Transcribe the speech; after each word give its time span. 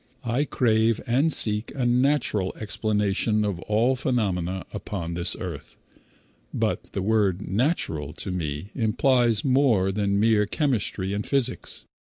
I 0.25 0.45
crave 0.45 0.99
and 1.05 1.31
seek 1.31 1.71
a 1.75 1.85
natural 1.85 2.55
explanation 2.59 3.45
of 3.45 3.59
all 3.59 3.95
phenomena 3.95 4.65
upon 4.73 5.13
this 5.13 5.35
earth, 5.39 5.77
but 6.51 6.91
the 6.93 7.03
word 7.03 7.47
"natural" 7.47 8.11
to 8.13 8.31
me 8.31 8.71
implies 8.73 9.45
more 9.45 9.91
than 9.91 10.19
mere 10.19 10.47
chemistry 10.47 11.13
and 11.13 11.23
physics. 11.23 11.85